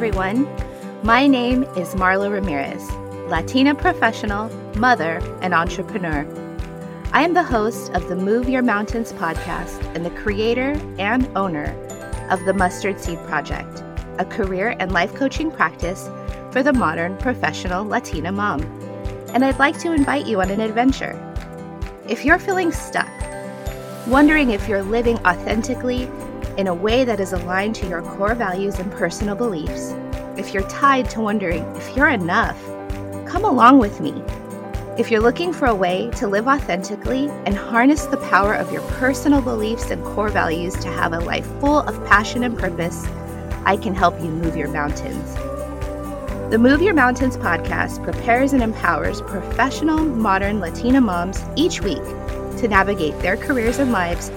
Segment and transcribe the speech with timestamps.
[0.00, 0.48] everyone.
[1.02, 2.90] My name is Marla Ramirez,
[3.28, 6.26] Latina professional, mother, and entrepreneur.
[7.12, 11.66] I am the host of the Move Your Mountains podcast and the creator and owner
[12.30, 13.84] of the Mustard Seed Project,
[14.18, 16.08] a career and life coaching practice
[16.50, 18.62] for the modern professional Latina mom.
[19.34, 21.12] And I'd like to invite you on an adventure.
[22.08, 23.10] If you're feeling stuck,
[24.06, 26.08] wondering if you're living authentically
[26.60, 29.94] in a way that is aligned to your core values and personal beliefs,
[30.36, 32.62] if you're tied to wondering if you're enough,
[33.26, 34.22] come along with me
[35.00, 38.82] if you're looking for a way to live authentically and harness the power of your
[38.98, 43.06] personal beliefs and core values to have a life full of passion and purpose,
[43.64, 45.34] I can help you move your mountains.
[46.50, 52.04] The Move Your Mountains podcast prepares and empowers professional, modern Latina moms each week
[52.58, 54.30] to navigate their careers and lives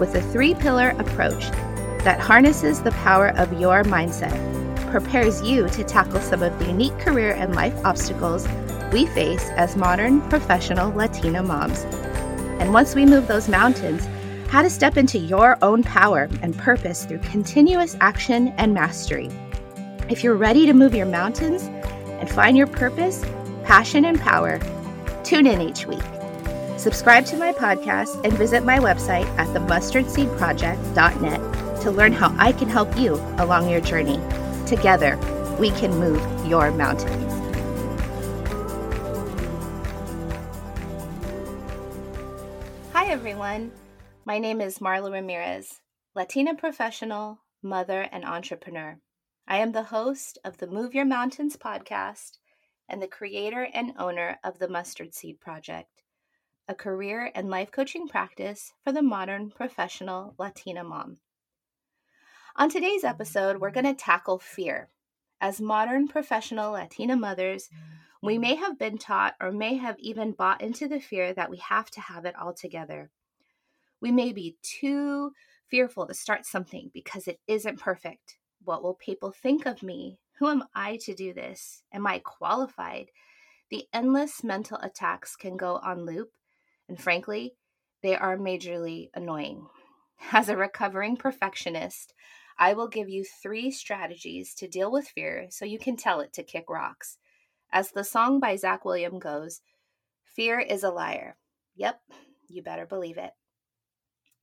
[0.00, 1.52] with a three pillar approach
[2.04, 4.34] that harnesses the power of your mindset,
[4.90, 8.48] prepares you to tackle some of the unique career and life obstacles
[8.92, 11.84] we face as modern professional Latina moms.
[12.60, 14.06] And once we move those mountains,
[14.48, 19.30] how to step into your own power and purpose through continuous action and mastery.
[20.08, 21.62] If you're ready to move your mountains
[22.18, 23.24] and find your purpose,
[23.62, 24.58] passion, and power,
[25.22, 26.02] tune in each week.
[26.76, 32.68] Subscribe to my podcast and visit my website at themustardseedproject.net to learn how I can
[32.68, 34.20] help you along your journey.
[34.66, 35.18] Together,
[35.58, 37.32] we can move your mountains.
[42.92, 43.72] Hi, everyone.
[44.24, 45.80] My name is Marla Ramirez,
[46.14, 48.98] Latina professional, mother, and entrepreneur.
[49.48, 52.38] I am the host of the Move Your Mountains podcast
[52.88, 56.02] and the creator and owner of the Mustard Seed Project,
[56.68, 61.18] a career and life coaching practice for the modern professional Latina mom.
[62.56, 64.90] On today's episode, we're going to tackle fear.
[65.40, 67.70] As modern professional Latina mothers,
[68.22, 71.58] we may have been taught or may have even bought into the fear that we
[71.58, 73.10] have to have it all together.
[74.00, 75.30] We may be too
[75.68, 78.36] fearful to start something because it isn't perfect.
[78.64, 80.18] What will people think of me?
[80.40, 81.84] Who am I to do this?
[81.92, 83.10] Am I qualified?
[83.70, 86.32] The endless mental attacks can go on loop,
[86.88, 87.54] and frankly,
[88.02, 89.68] they are majorly annoying.
[90.32, 92.14] As a recovering perfectionist,
[92.58, 96.32] I will give you three strategies to deal with fear so you can tell it
[96.34, 97.18] to kick rocks.
[97.72, 99.60] As the song by Zach William goes,
[100.24, 101.36] fear is a liar.
[101.74, 102.00] Yep,
[102.48, 103.32] you better believe it.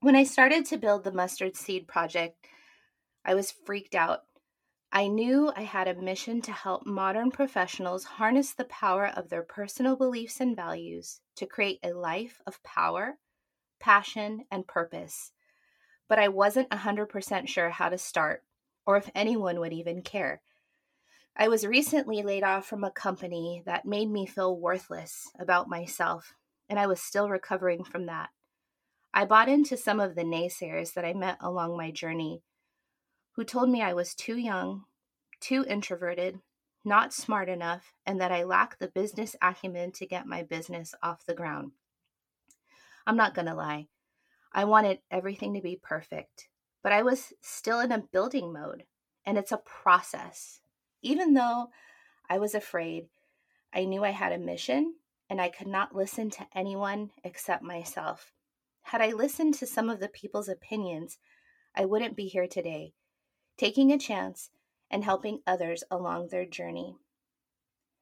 [0.00, 2.46] When I started to build the Mustard Seed Project,
[3.24, 4.20] I was freaked out.
[4.92, 9.42] I knew I had a mission to help modern professionals harness the power of their
[9.42, 13.18] personal beliefs and values to create a life of power,
[13.80, 15.32] passion, and purpose.
[16.12, 18.44] But I wasn't 100% sure how to start
[18.84, 20.42] or if anyone would even care.
[21.34, 26.34] I was recently laid off from a company that made me feel worthless about myself,
[26.68, 28.28] and I was still recovering from that.
[29.14, 32.42] I bought into some of the naysayers that I met along my journey
[33.36, 34.84] who told me I was too young,
[35.40, 36.40] too introverted,
[36.84, 41.24] not smart enough, and that I lacked the business acumen to get my business off
[41.24, 41.72] the ground.
[43.06, 43.88] I'm not going to lie,
[44.54, 46.48] I wanted everything to be perfect,
[46.82, 48.84] but I was still in a building mode,
[49.24, 50.60] and it's a process.
[51.02, 51.70] Even though
[52.28, 53.06] I was afraid,
[53.72, 54.94] I knew I had a mission
[55.30, 58.32] and I could not listen to anyone except myself.
[58.82, 61.18] Had I listened to some of the people's opinions,
[61.74, 62.92] I wouldn't be here today,
[63.56, 64.50] taking a chance
[64.90, 66.96] and helping others along their journey.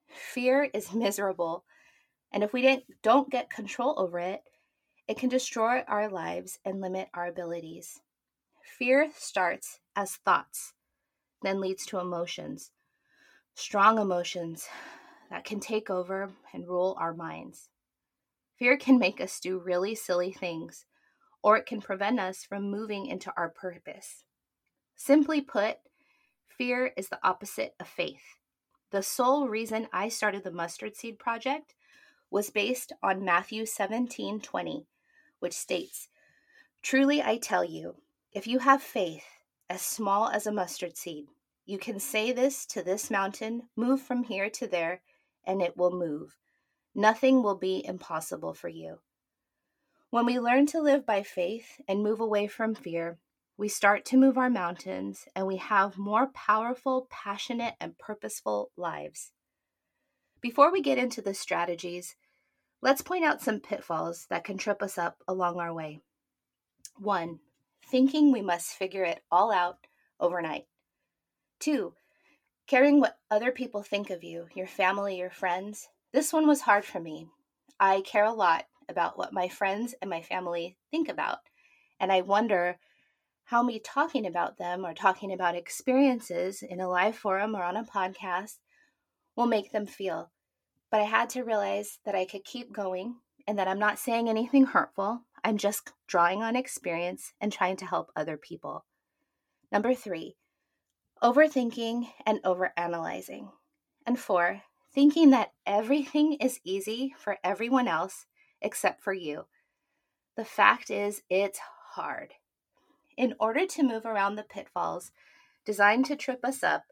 [0.08, 1.64] Fear is miserable,
[2.32, 4.42] and if we don't get control over it,
[5.10, 8.00] it can destroy our lives and limit our abilities.
[8.62, 10.74] Fear starts as thoughts,
[11.42, 12.70] then leads to emotions,
[13.56, 14.68] strong emotions
[15.28, 17.70] that can take over and rule our minds.
[18.56, 20.86] Fear can make us do really silly things,
[21.42, 24.22] or it can prevent us from moving into our purpose.
[24.94, 25.78] Simply put,
[26.56, 28.36] fear is the opposite of faith.
[28.92, 31.74] The sole reason I started the Mustard Seed Project
[32.30, 34.86] was based on Matthew 17 20,
[35.40, 36.08] which states,
[36.82, 37.96] Truly I tell you,
[38.32, 39.24] if you have faith
[39.68, 41.26] as small as a mustard seed,
[41.66, 45.02] you can say this to this mountain, move from here to there,
[45.44, 46.36] and it will move.
[46.94, 49.00] Nothing will be impossible for you.
[50.10, 53.18] When we learn to live by faith and move away from fear,
[53.56, 59.32] we start to move our mountains and we have more powerful, passionate, and purposeful lives.
[60.40, 62.16] Before we get into the strategies,
[62.82, 66.00] let's point out some pitfalls that can trip us up along our way.
[66.96, 67.40] One,
[67.90, 69.78] thinking we must figure it all out
[70.18, 70.66] overnight.
[71.58, 71.94] Two,
[72.70, 76.84] Caring what other people think of you, your family, your friends, this one was hard
[76.84, 77.26] for me.
[77.80, 81.38] I care a lot about what my friends and my family think about.
[81.98, 82.78] And I wonder
[83.42, 87.76] how me talking about them or talking about experiences in a live forum or on
[87.76, 88.58] a podcast
[89.34, 90.30] will make them feel.
[90.90, 93.16] But I had to realize that I could keep going
[93.46, 95.22] and that I'm not saying anything hurtful.
[95.42, 98.84] I'm just drawing on experience and trying to help other people.
[99.72, 100.36] Number three,
[101.22, 103.50] overthinking and overanalyzing.
[104.06, 108.26] And four, thinking that everything is easy for everyone else
[108.60, 109.46] except for you.
[110.36, 111.60] The fact is, it's
[111.92, 112.34] hard.
[113.16, 115.12] In order to move around the pitfalls
[115.64, 116.84] designed to trip us up,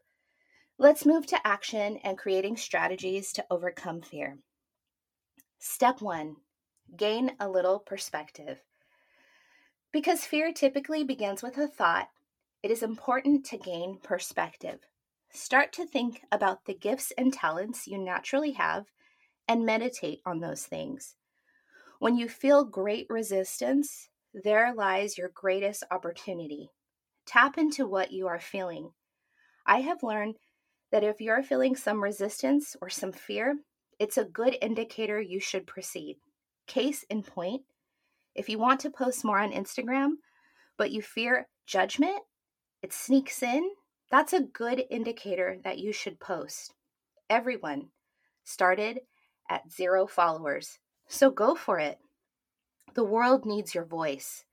[0.81, 4.37] let's move to action and creating strategies to overcome fear.
[5.59, 6.37] Step one
[6.95, 8.61] gain a little perspective.
[9.91, 12.07] Because fear typically begins with a thought,
[12.63, 14.79] it is important to gain perspective.
[15.31, 18.85] Start to think about the gifts and talents you naturally have
[19.49, 21.15] and meditate on those things.
[21.99, 26.69] When you feel great resistance, there lies your greatest opportunity.
[27.25, 28.91] Tap into what you are feeling.
[29.65, 30.35] I have learned
[30.91, 33.55] that if you're feeling some resistance or some fear,
[33.99, 36.17] it's a good indicator you should proceed.
[36.67, 37.63] Case in point,
[38.35, 40.11] if you want to post more on Instagram,
[40.77, 42.19] but you fear judgment,
[42.81, 43.69] it sneaks in,
[44.11, 46.73] that's a good indicator that you should post.
[47.29, 47.89] Everyone
[48.43, 49.01] started
[49.49, 51.99] at zero followers, so go for it.
[52.95, 54.45] The world needs your voice,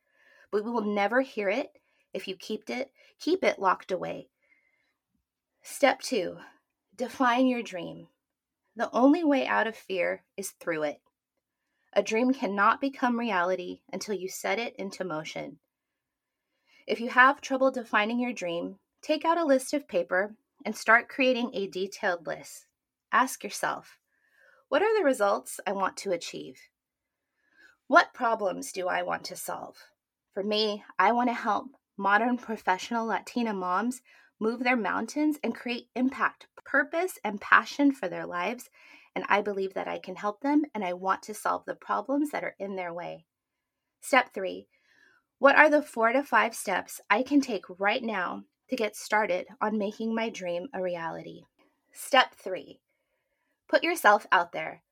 [0.50, 1.68] but we will never hear it
[2.12, 4.28] if you keep it keep it locked away.
[5.68, 6.38] Step 2.
[6.94, 8.06] Define your dream.
[8.76, 11.00] The only way out of fear is through it.
[11.92, 15.58] A dream cannot become reality until you set it into motion.
[16.86, 21.08] If you have trouble defining your dream, take out a list of paper and start
[21.08, 22.66] creating a detailed list.
[23.10, 23.98] Ask yourself,
[24.68, 26.60] what are the results I want to achieve?
[27.88, 29.76] What problems do I want to solve?
[30.32, 31.66] For me, I want to help
[31.98, 34.00] modern professional Latina moms
[34.38, 38.68] move their mountains and create impact, purpose, and passion for their lives
[39.16, 42.30] and I believe that I can help them and I want to solve the problems
[42.30, 43.24] that are in their way.
[44.02, 44.68] Step three
[45.38, 49.46] What are the four to five steps I can take right now to get started
[49.58, 51.44] on making my dream a reality?
[51.92, 52.80] Step three
[53.68, 54.82] Put yourself out there.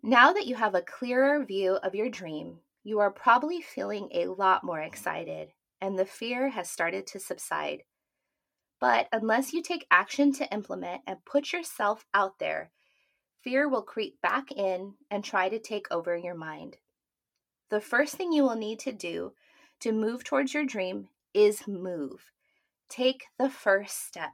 [0.00, 4.26] Now that you have a clearer view of your dream, you are probably feeling a
[4.26, 5.48] lot more excited
[5.80, 7.82] and the fear has started to subside.
[8.80, 12.72] But unless you take action to implement and put yourself out there,
[13.42, 16.76] fear will creep back in and try to take over your mind.
[17.70, 19.32] The first thing you will need to do
[19.80, 22.30] to move towards your dream is move.
[22.88, 24.32] Take the first step,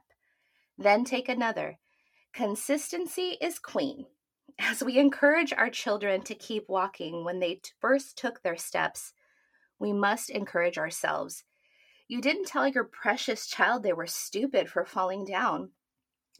[0.77, 1.79] then take another.
[2.33, 4.05] Consistency is queen.
[4.59, 9.13] As we encourage our children to keep walking when they first took their steps,
[9.79, 11.43] we must encourage ourselves.
[12.07, 15.71] You didn't tell your precious child they were stupid for falling down.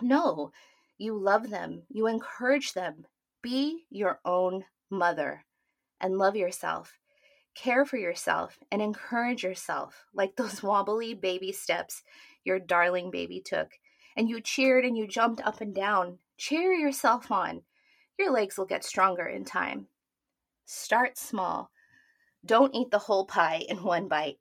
[0.02, 0.52] No,
[0.98, 3.06] you love them, you encourage them.
[3.42, 5.46] Be your own mother
[6.00, 7.00] and love yourself.
[7.56, 12.04] Care for yourself and encourage yourself like those wobbly baby steps
[12.44, 13.72] your darling baby took.
[14.16, 16.20] And you cheered and you jumped up and down.
[16.38, 17.64] Cheer yourself on.
[18.20, 19.88] Your legs will get stronger in time.
[20.66, 21.72] Start small.
[22.46, 24.38] Don't eat the whole pie in one bite.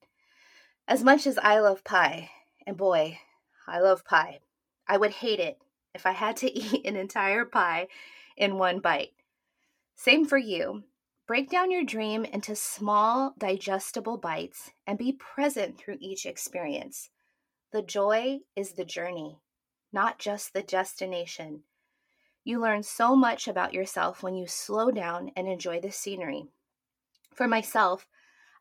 [0.92, 2.28] As much as I love pie,
[2.66, 3.18] and boy,
[3.66, 4.40] I love pie,
[4.86, 5.56] I would hate it
[5.94, 7.88] if I had to eat an entire pie
[8.36, 9.14] in one bite.
[9.94, 10.82] Same for you.
[11.26, 17.08] Break down your dream into small, digestible bites and be present through each experience.
[17.72, 19.38] The joy is the journey,
[19.94, 21.62] not just the destination.
[22.44, 26.48] You learn so much about yourself when you slow down and enjoy the scenery.
[27.32, 28.06] For myself,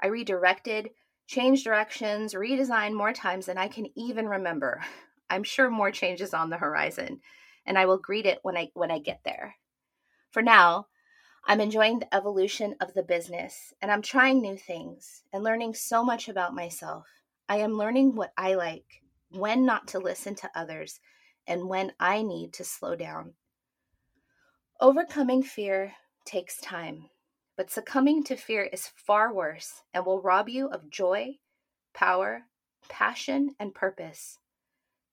[0.01, 0.91] I redirected,
[1.31, 4.83] changed directions, redesign more times than I can even remember.
[5.29, 7.21] I'm sure more changes on the horizon,
[7.65, 9.55] and I will greet it when I when I get there.
[10.31, 10.87] For now,
[11.47, 16.03] I'm enjoying the evolution of the business and I'm trying new things and learning so
[16.03, 17.07] much about myself.
[17.49, 20.99] I am learning what I like, when not to listen to others,
[21.47, 23.33] and when I need to slow down.
[24.81, 25.93] Overcoming fear
[26.25, 27.09] takes time,
[27.57, 31.37] but succumbing to fear is far worse and will rob you of joy,
[31.93, 32.43] power,
[32.89, 34.37] passion, and purpose.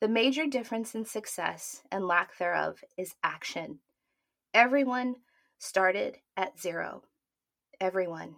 [0.00, 3.80] The major difference in success and lack thereof is action.
[4.54, 5.16] Everyone
[5.58, 7.02] started at zero.
[7.80, 8.36] Everyone.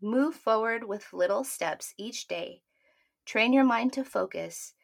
[0.00, 2.62] Move forward with little steps each day.
[3.24, 4.74] Train your mind to focus,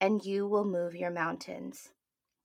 [0.00, 1.90] and you will move your mountains.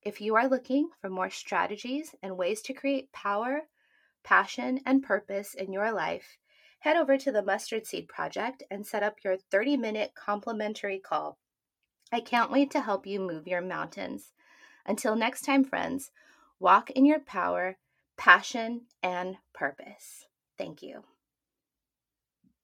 [0.03, 3.61] If you are looking for more strategies and ways to create power,
[4.23, 6.37] passion, and purpose in your life,
[6.79, 11.37] head over to the Mustard Seed Project and set up your 30 minute complimentary call.
[12.11, 14.33] I can't wait to help you move your mountains.
[14.85, 16.11] Until next time, friends,
[16.59, 17.77] walk in your power,
[18.17, 20.25] passion, and purpose.
[20.57, 21.03] Thank you.